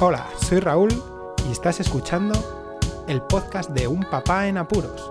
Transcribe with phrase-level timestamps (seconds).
[0.00, 0.90] Hola, soy Raúl
[1.48, 2.32] y estás escuchando
[3.08, 5.10] el podcast de Un Papá en Apuros.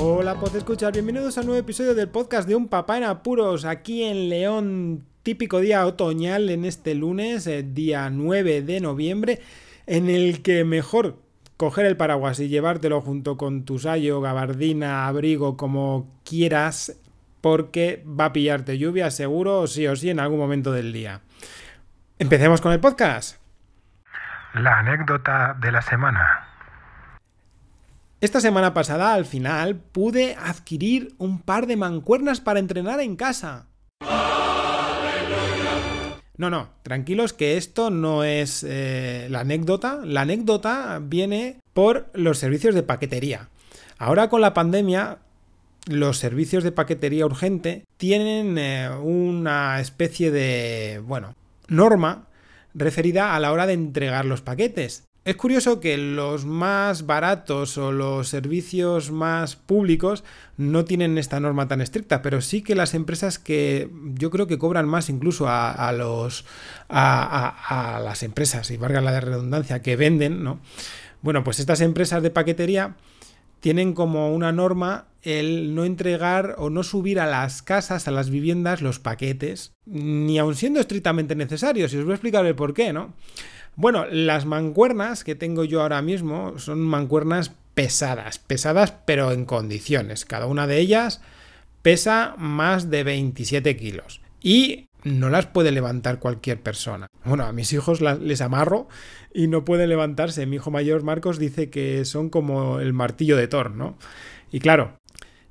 [0.00, 3.64] Hola, pod escuchar, bienvenidos a un nuevo episodio del podcast de Un Papá en Apuros,
[3.64, 9.38] aquí en León, típico día otoñal en este lunes, eh, día 9 de noviembre,
[9.86, 11.18] en el que mejor
[11.58, 16.96] coger el paraguas y llevártelo junto con tu sayo, gabardina, abrigo, como quieras,
[17.40, 21.20] porque va a pillarte lluvia seguro, sí o sí, en algún momento del día.
[22.18, 23.38] Empecemos con el podcast.
[24.54, 26.48] La anécdota de la semana.
[28.20, 33.66] Esta semana pasada, al final, pude adquirir un par de mancuernas para entrenar en casa.
[36.38, 40.00] No, no, tranquilos que esto no es eh, la anécdota.
[40.04, 43.48] La anécdota viene por los servicios de paquetería.
[43.98, 45.18] Ahora con la pandemia,
[45.86, 51.34] los servicios de paquetería urgente tienen eh, una especie de, bueno,
[51.66, 52.28] norma
[52.72, 55.07] referida a la hora de entregar los paquetes.
[55.28, 60.24] Es curioso que los más baratos o los servicios más públicos
[60.56, 64.56] no tienen esta norma tan estricta, pero sí que las empresas que yo creo que
[64.56, 65.92] cobran más incluso a,
[66.88, 70.60] las empresas, y valga la redundancia, que venden, ¿no?
[71.20, 72.96] Bueno, pues estas empresas de paquetería
[73.60, 78.30] tienen como una norma el no entregar o no subir a las casas, a las
[78.30, 81.92] viviendas, los paquetes, ni aun siendo estrictamente necesarios.
[81.92, 83.12] Y os voy a explicar el por qué, ¿no?
[83.78, 90.24] Bueno, las mancuernas que tengo yo ahora mismo son mancuernas pesadas, pesadas pero en condiciones.
[90.24, 91.20] Cada una de ellas
[91.82, 97.06] pesa más de 27 kilos y no las puede levantar cualquier persona.
[97.24, 98.88] Bueno, a mis hijos les amarro
[99.32, 100.44] y no pueden levantarse.
[100.44, 103.96] Mi hijo mayor Marcos dice que son como el martillo de Thor, ¿no?
[104.50, 104.98] Y claro,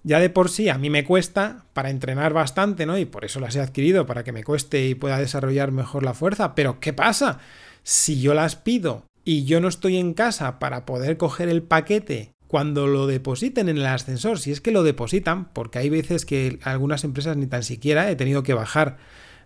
[0.04, 2.98] ya de por sí a mí me cuesta para entrenar bastante, ¿no?
[2.98, 6.14] Y por eso las he adquirido, para que me cueste y pueda desarrollar mejor la
[6.14, 6.56] fuerza.
[6.56, 7.40] Pero ¿qué pasa?
[7.88, 12.34] Si yo las pido y yo no estoy en casa para poder coger el paquete
[12.46, 16.60] cuando lo depositen en el ascensor, si es que lo depositan, porque hay veces que
[16.64, 18.98] algunas empresas ni tan siquiera he tenido que bajar,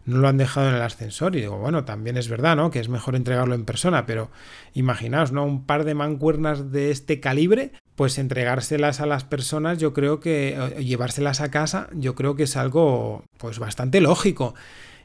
[0.05, 2.71] no lo han dejado en el ascensor y digo, bueno, también es verdad, ¿no?
[2.71, 4.31] Que es mejor entregarlo en persona, pero
[4.73, 5.45] imaginaos, ¿no?
[5.45, 10.57] Un par de mancuernas de este calibre, pues entregárselas a las personas, yo creo que
[10.79, 14.55] llevárselas a casa, yo creo que es algo pues bastante lógico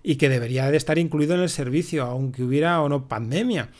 [0.08, 3.70] y que debería de estar incluido en el servicio, aunque hubiera o no pandemia.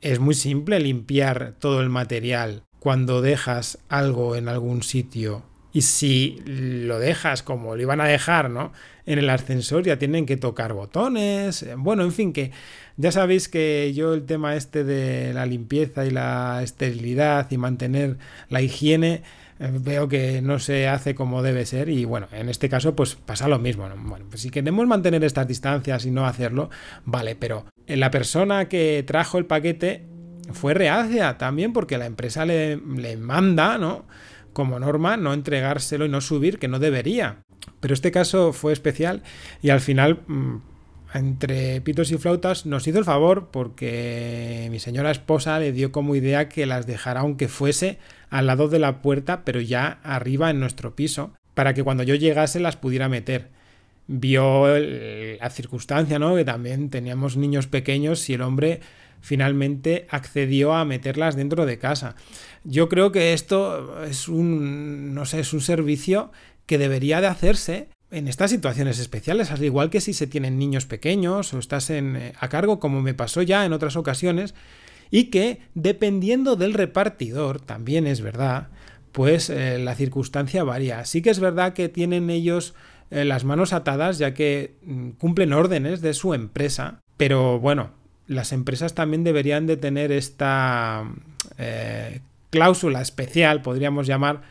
[0.00, 5.44] Es muy simple limpiar todo el material cuando dejas algo en algún sitio.
[5.72, 8.72] Y si lo dejas como lo iban a dejar, ¿no?
[9.04, 11.64] En el ascensor ya tienen que tocar botones.
[11.76, 12.50] Bueno, en fin, que
[12.96, 18.18] ya sabéis que yo el tema este de la limpieza y la esterilidad y mantener
[18.48, 19.22] la higiene
[19.58, 23.48] veo que no se hace como debe ser y bueno, en este caso pues pasa
[23.48, 23.88] lo mismo.
[24.04, 26.70] Bueno, pues si queremos mantener estas distancias y no hacerlo,
[27.04, 30.06] vale, pero la persona que trajo el paquete
[30.52, 34.06] fue reacia también porque la empresa le, le manda, ¿no?
[34.52, 37.42] Como norma, no entregárselo y no subir, que no debería.
[37.80, 39.22] Pero este caso fue especial
[39.62, 40.56] y al final mm,
[41.14, 46.14] entre pitos y flautas nos hizo el favor porque mi señora esposa le dio como
[46.14, 47.98] idea que las dejara aunque fuese
[48.30, 52.14] al lado de la puerta, pero ya arriba en nuestro piso, para que cuando yo
[52.14, 53.48] llegase las pudiera meter.
[54.08, 56.36] Vio la circunstancia, ¿no?
[56.36, 58.80] Que también teníamos niños pequeños y el hombre
[59.20, 62.14] finalmente accedió a meterlas dentro de casa.
[62.62, 66.30] Yo creo que esto es un, no sé, es un servicio
[66.66, 70.86] que debería de hacerse en estas situaciones especiales, al igual que si se tienen niños
[70.86, 74.54] pequeños o estás en, eh, a cargo, como me pasó ya en otras ocasiones,
[75.10, 78.68] y que dependiendo del repartidor, también es verdad,
[79.12, 81.04] pues eh, la circunstancia varía.
[81.04, 82.74] Sí que es verdad que tienen ellos
[83.10, 87.90] eh, las manos atadas ya que mm, cumplen órdenes de su empresa, pero bueno,
[88.26, 91.04] las empresas también deberían de tener esta
[92.50, 94.42] cláusula especial, podríamos llamar,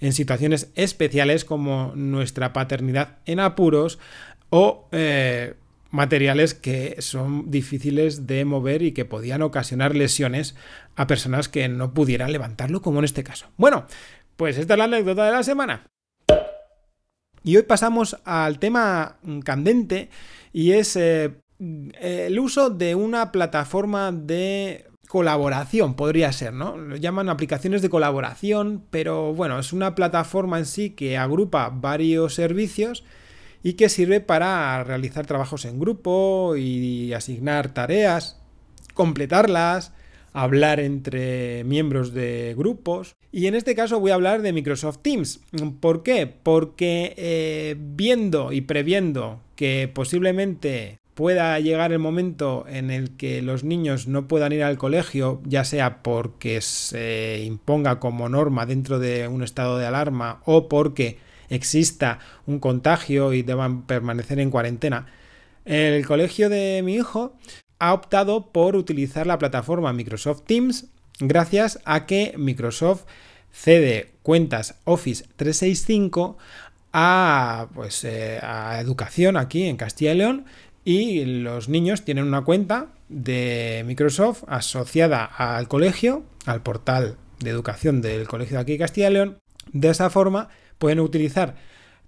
[0.00, 3.98] en situaciones especiales como nuestra paternidad en apuros
[4.50, 5.54] o eh,
[5.94, 10.56] materiales que son difíciles de mover y que podían ocasionar lesiones
[10.96, 13.46] a personas que no pudieran levantarlo, como en este caso.
[13.56, 13.86] Bueno,
[14.36, 15.86] pues esta es la anécdota de la semana.
[17.44, 20.08] Y hoy pasamos al tema candente
[20.52, 21.34] y es eh,
[22.00, 26.76] el uso de una plataforma de colaboración, podría ser, ¿no?
[26.76, 32.34] Lo llaman aplicaciones de colaboración, pero bueno, es una plataforma en sí que agrupa varios
[32.34, 33.04] servicios
[33.64, 38.38] y que sirve para realizar trabajos en grupo y asignar tareas,
[38.92, 39.92] completarlas,
[40.34, 43.16] hablar entre miembros de grupos.
[43.32, 45.40] Y en este caso voy a hablar de Microsoft Teams.
[45.80, 46.26] ¿Por qué?
[46.26, 53.64] Porque eh, viendo y previendo que posiblemente pueda llegar el momento en el que los
[53.64, 59.26] niños no puedan ir al colegio, ya sea porque se imponga como norma dentro de
[59.26, 61.18] un estado de alarma o porque
[61.48, 65.06] exista un contagio y deban permanecer en cuarentena,
[65.64, 67.36] el colegio de mi hijo
[67.78, 70.86] ha optado por utilizar la plataforma Microsoft Teams
[71.20, 73.04] gracias a que Microsoft
[73.50, 76.36] cede cuentas Office 365
[76.92, 80.44] a, pues, eh, a educación aquí en Castilla y León
[80.84, 88.02] y los niños tienen una cuenta de Microsoft asociada al colegio, al portal de educación
[88.02, 89.38] del colegio de aquí Castilla y León.
[89.72, 91.56] De esa forma pueden utilizar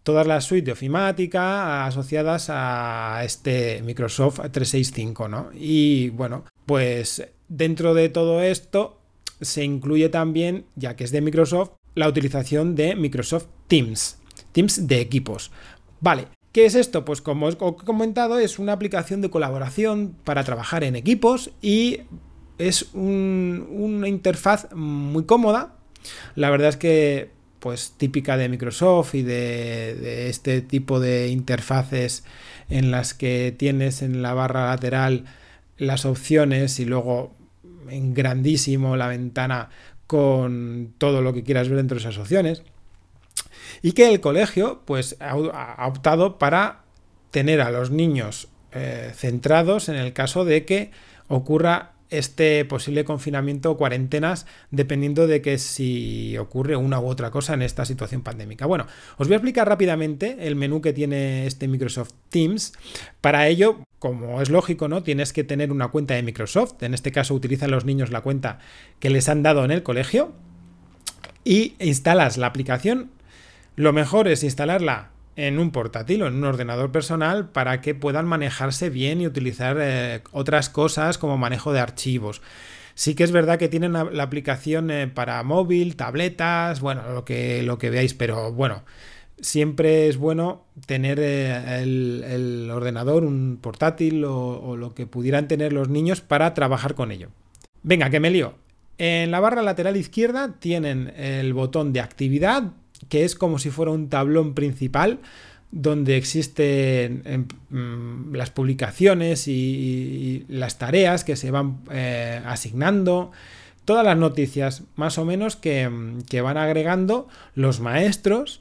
[0.02, 5.50] todas las suites de ofimática asociadas a este Microsoft 365, ¿no?
[5.52, 9.00] Y bueno, pues dentro de todo esto
[9.40, 14.18] se incluye también, ya que es de Microsoft, la utilización de Microsoft Teams,
[14.52, 15.50] Teams de equipos.
[16.00, 17.04] Vale, ¿Qué es esto?
[17.04, 22.00] Pues como he comentado, es una aplicación de colaboración para trabajar en equipos y
[22.56, 25.76] es una interfaz muy cómoda.
[26.34, 32.24] La verdad es que, pues típica de Microsoft y de, este tipo de interfaces
[32.68, 35.24] en las que tienes en la barra lateral
[35.78, 37.34] las opciones y luego
[37.88, 39.70] en grandísimo la ventana
[40.06, 42.62] con todo lo que quieras ver dentro de esas opciones.
[43.82, 46.82] Y que el colegio pues ha optado para
[47.30, 50.90] tener a los niños eh, centrados en el caso de que
[51.28, 57.54] ocurra este posible confinamiento o cuarentenas dependiendo de que si ocurre una u otra cosa
[57.54, 58.66] en esta situación pandémica.
[58.66, 58.86] Bueno,
[59.18, 62.72] os voy a explicar rápidamente el menú que tiene este Microsoft Teams.
[63.20, 65.02] Para ello, como es lógico, ¿no?
[65.02, 66.82] Tienes que tener una cuenta de Microsoft.
[66.82, 68.58] En este caso utilizan los niños la cuenta
[69.00, 70.32] que les han dado en el colegio
[71.44, 73.10] y instalas la aplicación
[73.76, 78.26] lo mejor es instalarla en un portátil o en un ordenador personal para que puedan
[78.26, 82.42] manejarse bien y utilizar eh, otras cosas como manejo de archivos.
[82.94, 87.62] Sí que es verdad que tienen la aplicación eh, para móvil, tabletas, bueno, lo que,
[87.62, 88.84] lo que veáis, pero bueno,
[89.38, 95.74] siempre es bueno tener eh, el, ordenador, un portátil o, o, lo que pudieran tener
[95.74, 97.28] los niños para trabajar con ello.
[97.82, 98.54] Venga, que me lío.
[98.96, 102.72] En la barra lateral izquierda tienen el botón de actividad
[103.08, 105.20] que es como si fuera un tablón principal
[105.70, 113.32] donde existen em, mm, las publicaciones y, las tareas que se van eh, asignando,
[113.84, 115.90] todas las noticias más o menos que,
[116.28, 118.60] que, van agregando los maestros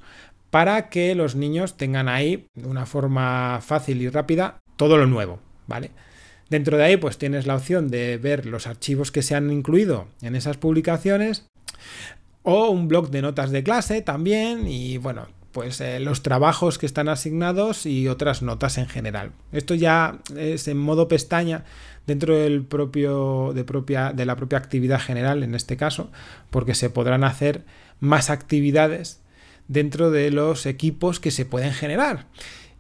[0.50, 5.40] para que los niños tengan ahí de una forma fácil y rápida todo lo nuevo,
[5.68, 5.92] ¿vale?
[6.50, 10.08] Dentro de ahí pues tienes la opción de ver los archivos que se han incluido
[10.22, 11.48] en esas publicaciones
[12.46, 16.86] o un blog de notas de clase también y bueno, pues eh, los trabajos que
[16.86, 19.32] están asignados y otras notas en general.
[19.52, 21.66] Esto ya es en modo pestaña
[22.06, 26.12] dentro del propio de, propia, de la propia actividad general en este caso,
[26.52, 27.64] porque se podrán hacer
[28.00, 29.22] más actividades
[29.68, 32.28] dentro de los equipos que se pueden generar.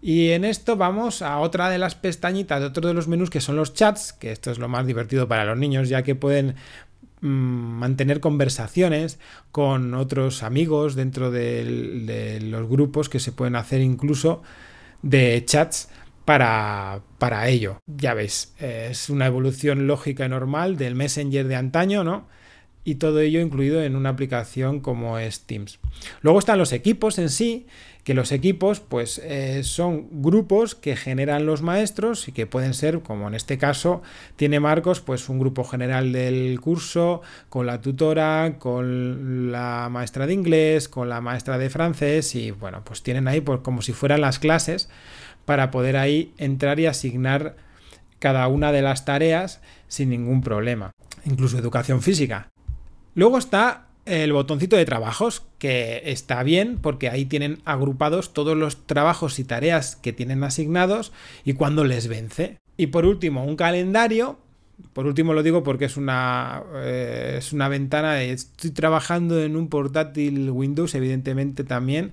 [0.01, 3.41] Y en esto vamos a otra de las pestañitas de otro de los menús que
[3.41, 6.56] son los chats, que esto es lo más divertido para los niños ya que pueden
[7.25, 9.19] mantener conversaciones
[9.51, 14.41] con otros amigos dentro de, los grupos que se pueden hacer incluso
[15.01, 15.89] de chats
[16.24, 17.79] para, para ello.
[17.88, 22.27] Ya veis, es una evolución lógica y normal del Messenger de antaño, ¿no?
[22.84, 25.79] Y todo ello incluido en una aplicación como es Teams.
[26.22, 27.65] Luego están los equipos en sí,
[28.05, 33.01] que los equipos pues eh, son grupos que generan los maestros y que pueden ser,
[33.01, 34.03] como en este caso
[34.35, 40.33] tiene Marcos, pues un grupo general del curso con la tutora, con la maestra de
[40.33, 44.21] inglés, con la maestra de francés y bueno, pues tienen ahí pues, como si fueran
[44.21, 44.88] las clases
[45.45, 47.55] para poder ahí entrar y asignar
[48.19, 50.91] cada una de las tareas sin ningún problema.
[51.25, 52.51] Incluso educación física.
[53.15, 58.85] Luego está el botoncito de trabajos, que está bien porque ahí tienen agrupados todos los
[58.85, 61.12] trabajos y tareas que tienen asignados
[61.43, 62.57] y cuando les vence.
[62.77, 64.38] Y por último, un calendario.
[64.91, 69.69] Por último lo digo porque es una, eh, es una ventana estoy trabajando en un
[69.69, 72.12] portátil Windows, evidentemente también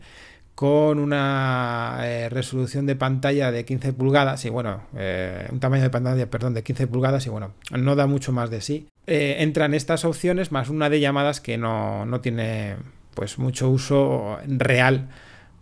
[0.62, 5.90] con una eh, resolución de pantalla de 15 pulgadas y bueno, eh, un tamaño de
[5.90, 8.86] pantalla, perdón, de 15 pulgadas y bueno, no da mucho más de sí.
[9.08, 12.76] Eh, entran estas opciones más una de llamadas que no, no tiene
[13.12, 15.08] pues mucho uso real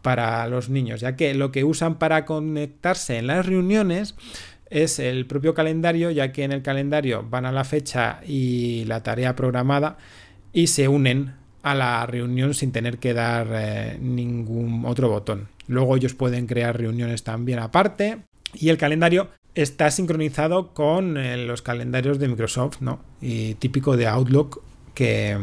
[0.03, 4.17] para los niños, ya que lo que usan para conectarse en las reuniones
[4.69, 9.03] es el propio calendario, ya que en el calendario van a la fecha y la
[9.03, 9.97] tarea programada
[10.53, 15.49] y se unen a la reunión sin tener que dar eh, ningún otro botón.
[15.67, 18.23] Luego ellos pueden crear reuniones también aparte
[18.55, 23.01] y el calendario está sincronizado con eh, los calendarios de Microsoft, ¿no?
[23.21, 24.63] Y típico de Outlook
[24.95, 25.39] que,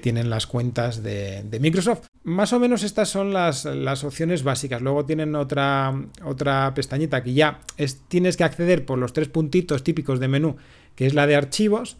[0.00, 2.06] tienen las cuentas de, Microsoft.
[2.22, 3.64] Más o menos estas son las,
[4.04, 4.82] opciones básicas.
[4.82, 5.92] Luego tienen otra,
[6.24, 10.56] otra pestañita que ya es, tienes que acceder por los tres puntitos típicos de menú,
[10.94, 11.96] que es la de archivos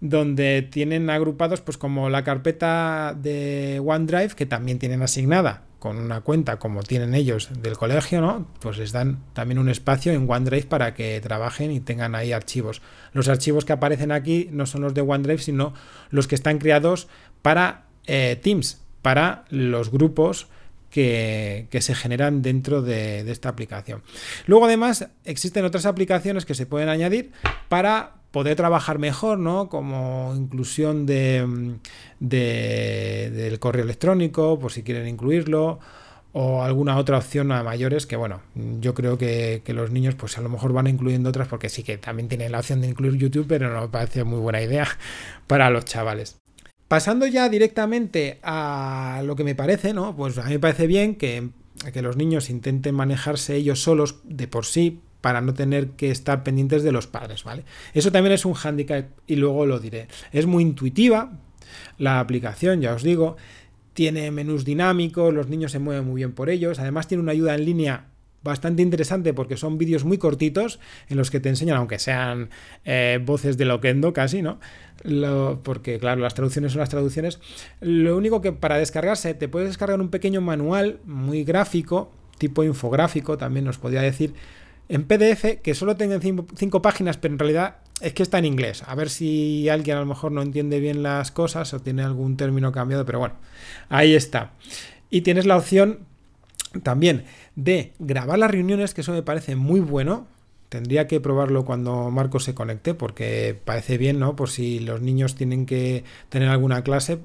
[0.00, 6.20] donde tienen agrupados pues como la carpeta de OneDrive que también tienen asignada con una
[6.20, 8.46] cuenta como tienen ellos del colegio, ¿no?
[8.60, 12.82] Pues les dan también un espacio en OneDrive para que trabajen y tengan ahí archivos.
[13.14, 15.72] Los archivos que aparecen aquí no son los de OneDrive, sino
[16.10, 17.08] los que están creados
[17.40, 20.48] para eh, Teams, para los grupos
[20.90, 24.02] que, se generan dentro de, de, esta aplicación.
[24.46, 27.32] Luego además existen otras aplicaciones que se pueden añadir
[27.70, 29.68] para poder trabajar mejor, ¿no?
[29.68, 31.78] Como inclusión de,
[32.20, 35.80] del correo electrónico, por si quieren incluirlo,
[36.32, 38.40] o alguna otra opción a mayores que, bueno,
[38.80, 41.98] yo creo que, los niños, pues a lo mejor van incluyendo otras, porque sí que
[41.98, 44.86] también tienen la opción de incluir YouTube, pero no me parece muy buena idea
[45.46, 46.36] para los chavales.
[46.86, 50.16] Pasando ya directamente a lo que me parece, ¿no?
[50.16, 51.50] Pues a mí me parece bien que,
[51.92, 56.42] que los niños intenten manejarse ellos solos de por sí, para no tener que estar
[56.42, 57.64] pendientes de los padres, ¿vale?
[57.94, 60.08] Eso también es un hándicap y luego lo diré.
[60.32, 61.32] Es muy intuitiva
[61.98, 63.36] la aplicación, ya os digo,
[63.92, 67.54] tiene menús dinámicos, los niños se mueven muy bien por ellos, además tiene una ayuda
[67.54, 68.06] en línea
[68.42, 72.50] bastante interesante porque son vídeos muy cortitos en los que te enseñan, aunque sean
[72.84, 74.58] eh, voces de loquendo casi, ¿no?
[75.62, 77.40] porque claro, las traducciones son las traducciones.
[77.80, 83.38] Lo único que para descargarse te puedes descargar un pequeño manual muy gráfico, tipo infográfico,
[83.38, 84.34] también nos podría decir,
[84.90, 88.82] en PDF que solo tengan cinco, páginas, pero en realidad es que está en inglés.
[88.86, 92.36] A ver si alguien a lo mejor no entiende bien las cosas o tiene algún
[92.36, 93.36] término cambiado, pero bueno,
[93.88, 94.50] ahí está.
[95.08, 96.00] Y tienes la opción
[96.82, 100.26] también de grabar las reuniones, que eso me parece muy bueno.
[100.68, 104.34] Tendría que probarlo cuando Marco se conecte, porque parece bien, ¿no?
[104.34, 107.20] Por si los niños tienen que tener alguna clase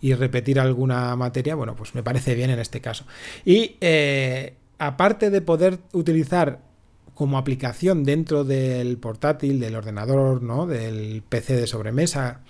[0.00, 3.04] y repetir alguna materia, bueno, pues me parece bien en este caso.
[3.44, 6.71] Y eh, aparte de poder utilizar
[7.14, 10.66] como aplicación dentro del portátil, del ordenador, ¿no?
[10.66, 12.40] del PC de sobremesa.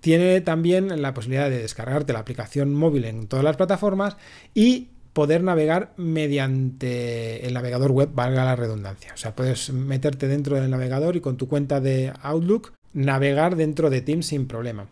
[0.00, 4.16] Tiene también la posibilidad de descargarte la aplicación móvil en todas las plataformas
[4.54, 9.12] y poder navegar mediante el navegador web, valga la redundancia.
[9.14, 13.90] O sea, puedes meterte dentro del navegador y con tu cuenta de Outlook navegar dentro
[13.90, 14.86] de Teams sin problema.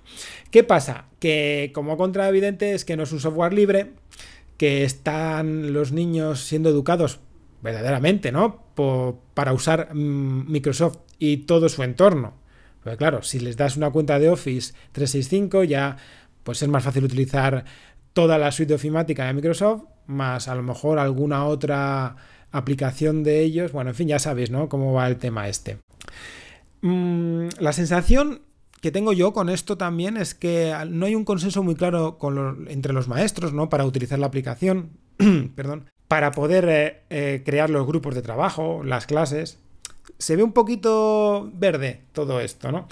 [0.50, 1.07] ¿Qué pasa?
[1.19, 3.93] Que como contra evidente es que no es un software libre,
[4.57, 7.21] que están los niños siendo educados
[7.62, 8.62] verdaderamente, ¿no?
[8.75, 12.35] Para usar mm, Microsoft y todo su entorno.
[12.99, 15.97] Claro, si les das una cuenta de Office 365 ya
[16.43, 17.64] pues es más fácil utilizar
[18.12, 22.17] toda la suite ofimática de Microsoft, más a lo mejor alguna otra
[22.50, 23.73] aplicación de ellos.
[23.73, 24.69] Bueno, en fin, ya sabéis, ¿no?
[24.69, 25.79] Cómo va el tema este.
[26.83, 28.43] Mm, la sensación
[28.81, 32.19] que tengo yo con esto también es que no hay un consenso muy claro
[32.69, 33.69] entre los maestros, ¿no?
[33.69, 34.91] Para utilizar la aplicación.
[35.55, 39.57] Perdón para poder eh, eh, crear los grupos de trabajo, las clases.
[40.19, 42.87] Se ve un poquito verde todo esto, ¿no?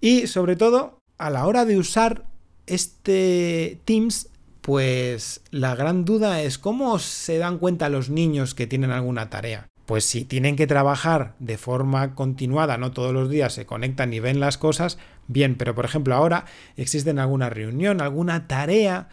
[0.00, 2.24] Y sobre todo, a la hora de usar
[2.68, 4.28] este Teams,
[4.60, 9.66] pues la gran duda es cómo se dan cuenta los niños que tienen alguna tarea.
[9.84, 14.20] Pues si tienen que trabajar de forma continuada, no todos los días se conectan y
[14.20, 16.44] ven las cosas, bien, pero por ejemplo ahora
[16.76, 19.08] existen alguna reunión, alguna tarea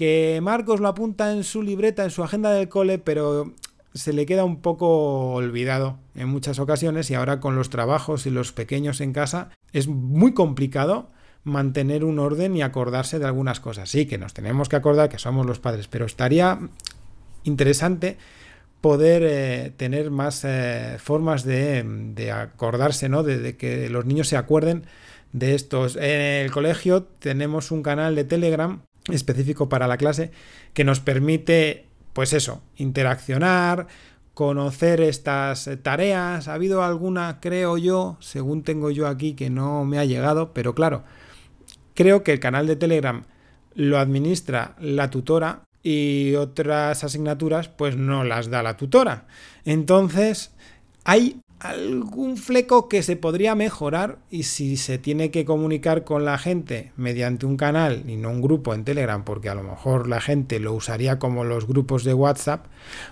[0.00, 3.52] que Marcos lo apunta en su libreta, en su agenda del cole, pero
[3.92, 8.30] se le queda un poco olvidado en muchas ocasiones y ahora con los trabajos y
[8.30, 11.10] los pequeños en casa es muy complicado
[11.44, 13.90] mantener un orden y acordarse de algunas cosas.
[13.90, 16.58] Sí, que nos tenemos que acordar que somos los padres, pero estaría
[17.44, 18.16] interesante
[18.80, 23.22] poder eh, tener más eh, formas de, acordarse, ¿no?
[23.22, 24.86] de, que los niños se acuerden
[25.34, 25.96] de estos.
[25.96, 28.80] En el colegio tenemos un canal de Telegram
[29.12, 30.30] específico para la clase
[30.74, 33.86] que nos permite, pues eso, interaccionar,
[34.34, 36.48] conocer estas tareas.
[36.48, 40.74] Ha habido alguna, creo yo, según tengo yo aquí, que no me ha llegado, pero
[40.74, 41.04] claro,
[41.94, 43.24] creo que el canal de Telegram
[43.74, 49.26] lo administra la tutora y otras asignaturas pues no las da la tutora.
[49.64, 50.52] Entonces,
[51.04, 56.38] hay algún fleco que se podría mejorar y si se tiene que comunicar con la
[56.38, 60.22] gente mediante un canal y no un grupo en Telegram, porque a lo mejor la
[60.22, 62.66] gente lo usaría como los grupos de WhatsApp,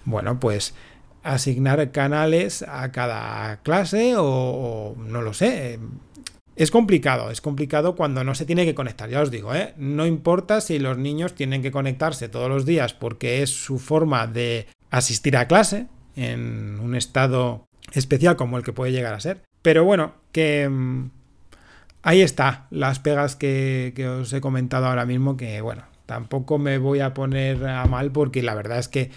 [0.05, 0.75] bueno, pues
[1.23, 5.79] asignar canales a cada clase o, no lo sé.
[6.57, 9.75] Es complicado, es complicado cuando no se tiene que conectar, ya os digo, ¿eh?
[9.77, 14.27] no importa si los niños tienen que conectarse todos los días porque es su forma
[14.27, 15.87] de asistir a clase
[16.17, 19.43] en un estado especial como el que puede llegar a ser.
[19.63, 21.11] Pero bueno, que mm,
[22.03, 26.79] ahí está las pegas que, que os he comentado ahora mismo, que bueno, tampoco me
[26.79, 29.11] voy a poner a mal porque la verdad es que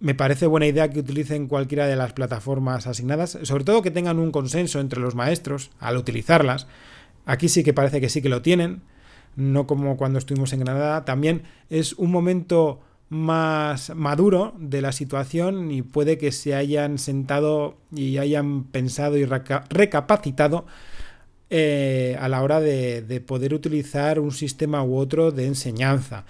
[0.00, 4.18] me parece buena idea que utilicen cualquiera de las plataformas asignadas, sobre todo que tengan
[4.18, 6.66] un consenso entre los maestros al utilizarlas.
[7.26, 8.80] Aquí sí que parece que sí que lo tienen,
[9.36, 11.04] no como cuando estuvimos en Granada.
[11.04, 17.76] También es un momento más maduro de la situación y puede que se hayan sentado
[17.94, 20.64] y hayan pensado y recapacitado
[21.50, 26.24] eh, a la hora de, poder utilizar un sistema u otro de enseñanza.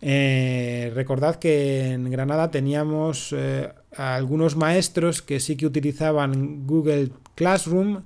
[0.00, 8.02] Eh, recordad que en Granada teníamos eh, algunos maestros que sí que utilizaban Google Classroom,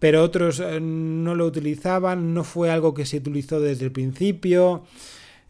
[0.00, 4.82] pero otros no lo utilizaban, no fue algo que se utilizó desde el principio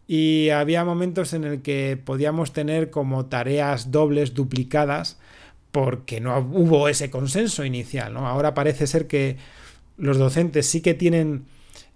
[0.06, 5.18] y había momentos en el que podíamos tener como tareas dobles duplicadas
[5.73, 8.12] porque no hubo ese consenso inicial.
[8.12, 8.28] ¿no?
[8.28, 9.37] Ahora parece ser que
[9.96, 11.46] los docentes sí que tienen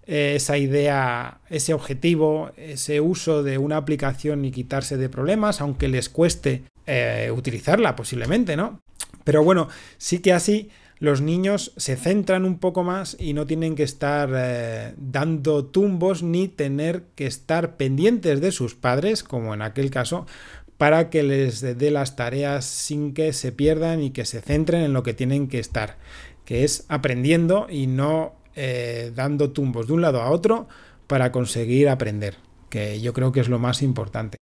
[0.06, 5.88] eh, esa idea, ese objetivo, ese uso de una aplicación y quitarse de problemas, aunque
[5.88, 8.80] les cueste eh, utilizarla posiblemente, ¿no?
[9.28, 9.68] Pero bueno,
[9.98, 10.70] sí que así
[11.00, 16.22] los niños se centran un poco más y no tienen que estar eh, dando tumbos
[16.22, 20.24] ni tener que estar pendientes de sus padres, como en aquel caso,
[20.78, 24.94] para que les dé las tareas sin que se pierdan y que se centren en
[24.94, 25.98] lo que tienen que estar,
[26.46, 30.68] que es aprendiendo y no eh, dando tumbos de un lado a otro
[31.06, 32.36] para conseguir aprender,
[32.70, 34.38] que yo creo que es lo más importante.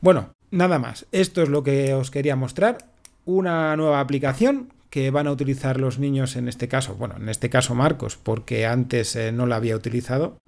[0.00, 2.89] Bueno, nada más, esto es lo que os quería mostrar,
[3.24, 7.48] una nueva aplicación que van a utilizar los niños en este caso, bueno, en este
[7.48, 10.38] caso Marcos, porque antes eh, no la había utilizado.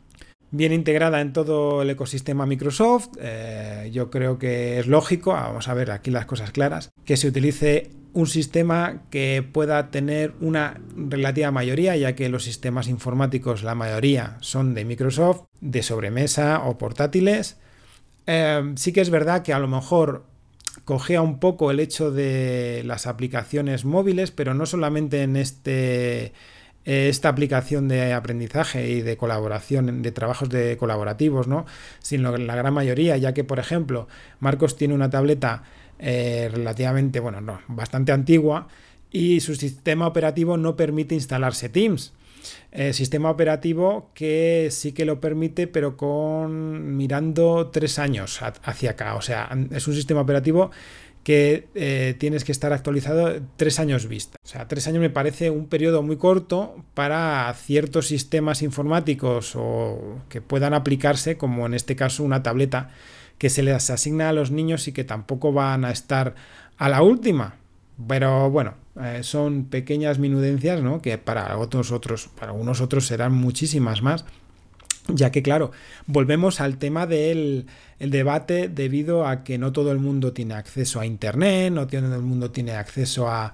[0.50, 5.74] Bien integrada en todo el ecosistema Microsoft, eh, yo creo que es lógico, vamos a
[5.74, 11.50] ver aquí las cosas claras, que se utilice un sistema que pueda tener una relativa
[11.50, 17.58] mayoría, ya que los sistemas informáticos, la mayoría son de Microsoft, de sobremesa o portátiles.
[18.26, 20.26] Em, sí que es verdad que a lo mejor
[20.84, 26.32] cogea un poco el hecho de las aplicaciones móviles, pero no solamente en este
[26.84, 31.64] esta aplicación de aprendizaje y de colaboración, de trabajos de colaborativos, ¿no?
[32.00, 34.08] Sino la gran mayoría, ya que, por ejemplo,
[34.40, 35.62] Marcos tiene una tableta
[36.00, 38.66] eh, relativamente, bueno, no, bastante antigua
[39.12, 42.12] y su sistema operativo no permite instalarse Teams.
[42.70, 49.14] Eh, sistema operativo que sí que lo permite, pero con mirando tres años hacia acá.
[49.16, 50.70] O sea, es un sistema operativo
[51.22, 54.36] que eh, tienes que estar actualizado tres años vista.
[54.44, 60.18] O sea, tres años me parece un periodo muy corto para ciertos sistemas informáticos o
[60.28, 62.90] que puedan aplicarse, como en este caso una tableta
[63.38, 66.34] que se les asigna a los niños y que tampoco van a estar
[66.76, 67.56] a la última.
[68.08, 71.00] Pero bueno, eh, son pequeñas minudencias, ¿no?
[71.00, 74.24] Que para otros otros, para unos otros serán muchísimas más.
[75.08, 75.72] Ya que, claro,
[76.06, 77.66] volvemos al tema del
[77.98, 82.22] debate debido a que no todo el mundo tiene acceso a Internet, no todo el
[82.22, 83.52] mundo tiene acceso a,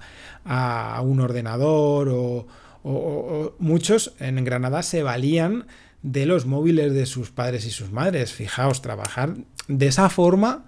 [1.03, 5.65] un ordenador o muchos en Granada se valían
[6.01, 8.33] de los móviles de sus padres y sus madres.
[8.33, 9.35] Fijaos, trabajar
[9.67, 10.65] de esa forma,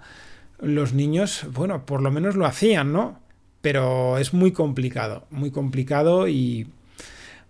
[0.60, 3.20] los niños, bueno, por lo menos lo hacían, ¿no?
[3.62, 6.66] Pero es muy complicado, muy complicado y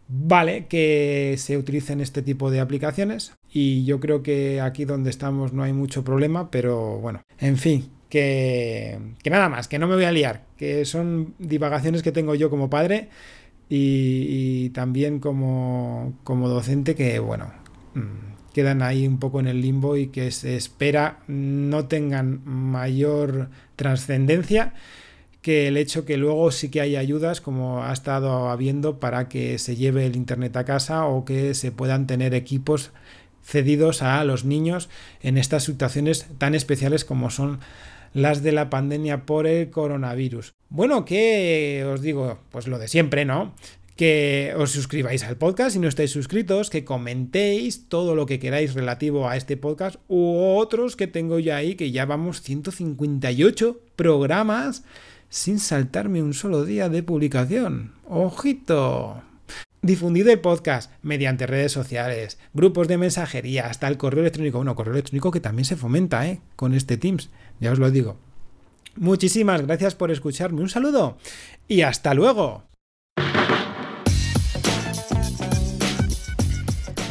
[0.07, 5.53] vale que se utilicen este tipo de aplicaciones y yo creo que aquí donde estamos
[5.53, 8.98] no hay mucho problema, pero bueno, en fin, que,
[9.29, 12.70] nada más, que no me voy a liar, que son divagaciones que tengo yo como
[12.70, 13.09] padre
[13.68, 17.51] y, y también como, como docente que, bueno,
[17.94, 23.51] Mm, quedan ahí un poco en el limbo y que se espera no tengan mayor
[23.77, 24.75] trascendencia
[25.43, 29.59] que el hecho que luego sí que hay ayudas como ha estado habiendo para que
[29.59, 32.93] se lleve el internet a casa o que se puedan tener equipos
[33.43, 34.89] cedidos a los niños
[35.21, 37.59] en estas situaciones tan especiales como son
[38.15, 40.55] las de la pandemia por el coronavirus.
[40.69, 42.39] Bueno, ¿qué os digo?
[42.51, 43.53] Pues lo de siempre, ¿no?
[43.97, 48.75] que os suscribáis al podcast si no estáis suscritos, que comentéis todo lo que queráis
[48.75, 54.83] relativo a este podcast u otros que tengo ya ahí, que ya vamos 158 programas
[55.33, 57.95] sin saltarme un solo día de publicación.
[58.07, 59.23] ¡Ojito!
[59.81, 64.59] Difundido el podcast mediante redes sociales, grupos de mensajería, hasta el correo electrónico.
[64.59, 66.42] Bueno, correo electrónico que también se fomenta, ¿eh?
[66.55, 68.18] Con este Teams, ya os lo digo.
[68.97, 70.61] Muchísimas gracias por escucharme.
[70.61, 71.16] Un saludo
[71.66, 72.64] y hasta luego.